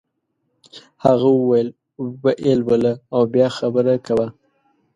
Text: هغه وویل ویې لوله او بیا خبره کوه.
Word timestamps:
هغه 1.03 1.27
وویل 1.37 1.67
ویې 2.23 2.53
لوله 2.61 2.93
او 3.13 3.21
بیا 3.33 3.47
خبره 3.57 3.93
کوه. 4.05 4.27